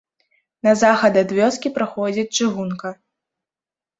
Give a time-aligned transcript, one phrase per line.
[0.67, 2.95] На захад ад вёскі праходзіць чыгунка.